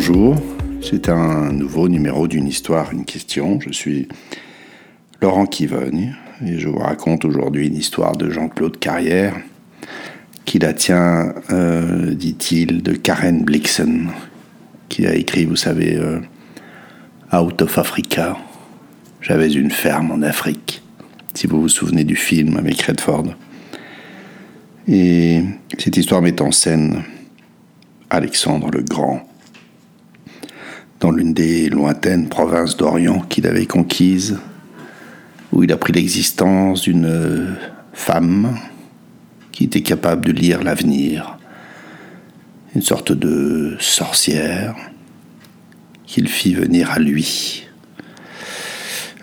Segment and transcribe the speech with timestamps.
[0.00, 0.36] Bonjour,
[0.80, 3.58] c'est un nouveau numéro d'une histoire, une question.
[3.58, 4.06] Je suis
[5.20, 6.14] Laurent Kivogne
[6.46, 9.34] et je vous raconte aujourd'hui une histoire de Jean-Claude Carrière
[10.44, 14.10] qui la tient, euh, dit-il, de Karen Blixen,
[14.88, 16.20] qui a écrit, vous savez, euh,
[17.32, 18.36] Out of Africa.
[19.20, 20.80] J'avais une ferme en Afrique,
[21.34, 23.34] si vous vous souvenez du film avec Redford.
[24.86, 25.42] Et
[25.76, 27.02] cette histoire met en scène
[28.10, 29.27] Alexandre le Grand,
[31.00, 34.38] dans l'une des lointaines provinces d'Orient qu'il avait conquises,
[35.52, 37.56] où il a pris l'existence d'une
[37.92, 38.58] femme
[39.52, 41.38] qui était capable de lire l'avenir,
[42.74, 44.76] une sorte de sorcière
[46.06, 47.66] qu'il fit venir à lui.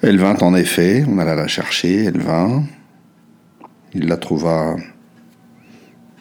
[0.02, 2.64] Elle vint en effet, on alla la chercher, elle vint,
[3.94, 4.76] il la trouva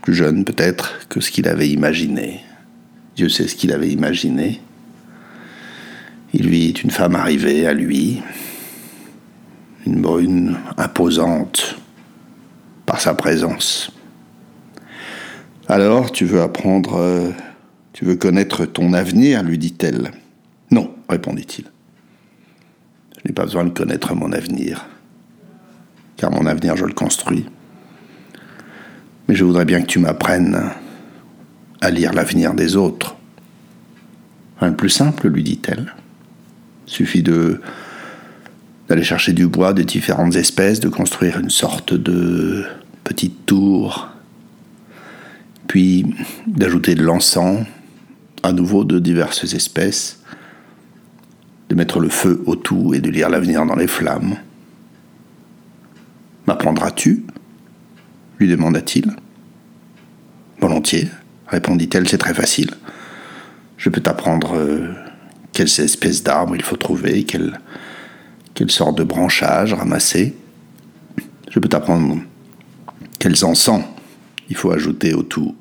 [0.03, 2.41] plus jeune peut-être que ce qu'il avait imaginé.
[3.17, 4.61] Dieu sait ce qu'il avait imaginé.
[6.37, 8.21] Il vit une femme arrivée à lui,
[9.87, 11.77] une brune imposante
[12.87, 13.93] par sa présence.
[15.69, 17.33] Alors, tu veux apprendre,
[17.93, 20.11] tu veux connaître ton avenir, lui dit-elle.
[20.73, 21.67] Non, répondit-il.
[23.19, 24.87] Je n'ai pas besoin de connaître mon avenir,
[26.17, 27.47] car mon avenir, je le construis.
[29.29, 30.61] Mais je voudrais bien que tu m'apprennes
[31.81, 33.15] à lire l'avenir des autres.
[34.59, 35.95] Rien de plus simple, lui dit-elle.
[36.87, 37.61] Suffit de
[38.89, 42.65] d'aller chercher du bois de différentes espèces, de construire une sorte de
[43.03, 44.11] petite tour,
[45.67, 46.05] puis
[46.47, 47.65] d'ajouter de l'encens,
[48.43, 50.21] à nouveau de diverses espèces,
[51.71, 54.37] de mettre le feu au tout et de lire l'avenir dans les flammes.
[56.47, 57.25] M'apprendras-tu?
[58.39, 59.13] lui demanda-t-il.
[60.61, 61.09] Volontiers,
[61.47, 62.71] répondit-elle, c'est très facile.
[63.77, 64.57] Je peux t'apprendre
[65.55, 67.61] quelles espèces d'arbres il faut trouver, quelle,
[68.53, 70.35] quelle sorte de branchage ramasser.
[71.51, 72.21] Je peux t'apprendre
[73.19, 73.85] quels encens
[74.51, 75.57] il faut ajouter au tout.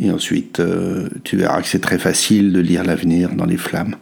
[0.00, 3.96] Et ensuite, euh, tu verras que c'est très facile de lire l'avenir dans les flammes.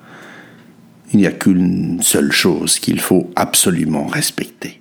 [1.13, 4.81] Il n'y a qu'une seule chose qu'il faut absolument respecter,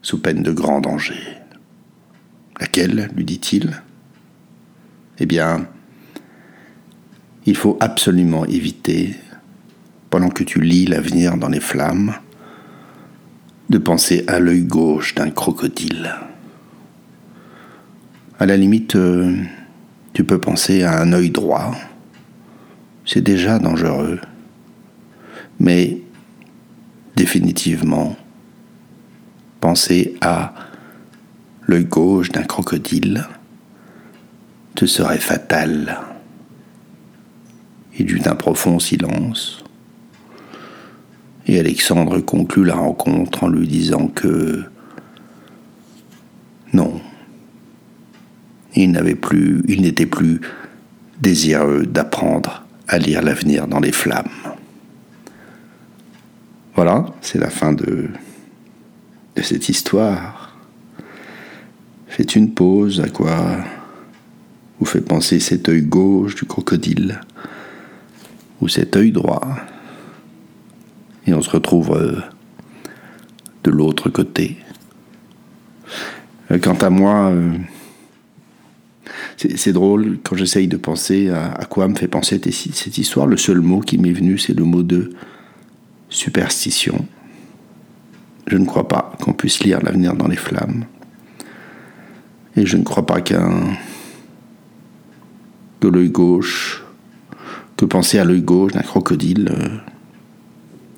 [0.00, 1.20] sous peine de grand danger.
[2.60, 3.82] Laquelle lui dit-il?
[5.18, 5.66] Eh bien,
[7.46, 9.14] il faut absolument éviter,
[10.10, 12.14] pendant que tu lis l'avenir dans les flammes,
[13.68, 16.14] de penser à l'œil gauche d'un crocodile.
[18.38, 19.34] À la limite, euh,
[20.12, 21.74] tu peux penser à un œil droit.
[23.06, 24.20] C'est déjà dangereux.
[25.58, 25.98] Mais
[27.16, 28.16] définitivement,
[29.60, 30.54] penser à
[31.66, 33.24] l'œil gauche d'un crocodile
[34.74, 35.98] te serait fatal.
[37.98, 39.62] Il y eut un profond silence.
[41.46, 44.64] Et Alexandre conclut la rencontre en lui disant que
[46.72, 47.00] non,
[48.74, 50.40] il n'avait plus, il n'était plus
[51.20, 54.28] désireux d'apprendre à lire l'avenir dans les flammes.
[56.74, 58.08] Voilà, c'est la fin de,
[59.36, 60.56] de cette histoire.
[62.06, 63.58] Faites une pause, à quoi
[64.78, 67.20] vous fait penser cet œil gauche du crocodile
[68.62, 69.56] ou cet œil droit.
[71.26, 72.20] Et on se retrouve euh,
[73.64, 74.56] de l'autre côté.
[76.50, 77.52] Euh, quant à moi, euh,
[79.36, 82.40] c'est drôle quand j'essaye de penser à, quoi me fait penser
[82.72, 83.26] cette histoire.
[83.26, 85.12] Le seul mot qui m'est venu, c'est le mot de
[86.08, 87.04] superstition.
[88.46, 90.84] Je ne crois pas qu'on puisse lire l'avenir dans les flammes.
[92.56, 93.76] Et je ne crois pas qu'un
[95.80, 96.81] que l'œil gauche
[97.86, 99.68] penser à l'œil gauche d'un crocodile euh,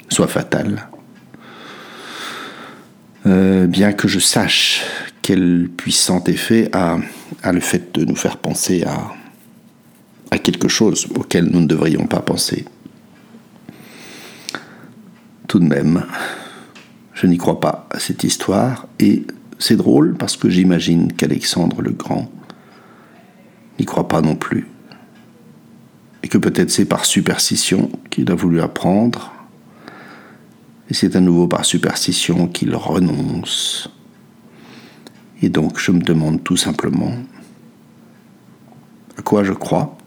[0.08, 0.88] soit fatal.
[3.26, 4.84] Euh, bien que je sache
[5.22, 6.98] quel puissant effet a,
[7.50, 9.12] le fait de nous faire penser à,
[10.30, 12.66] à quelque chose auquel nous ne devrions pas penser.
[15.48, 16.04] Tout de même,
[17.14, 19.26] je n'y crois pas à cette histoire et
[19.58, 22.30] c'est drôle parce que j'imagine qu'Alexandre le Grand
[23.78, 24.66] n'y croit pas non plus
[26.24, 29.30] et que peut-être c'est par superstition qu'il a voulu apprendre,
[30.88, 33.90] et c'est à nouveau par superstition qu'il renonce.
[35.42, 37.12] Et donc je me demande tout simplement
[39.18, 39.98] à quoi je crois,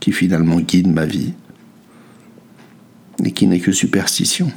[0.00, 1.34] qui finalement guide ma vie,
[3.22, 4.50] et qui n'est que superstition.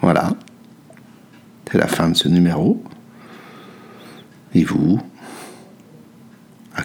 [0.00, 0.32] Voilà,
[1.70, 2.82] c'est la fin de ce numéro.
[4.52, 5.00] Et vous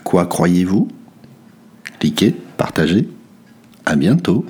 [0.07, 0.88] quoi croyez-vous?
[2.00, 3.08] Cliquez, partagez.
[3.86, 4.46] À bientôt.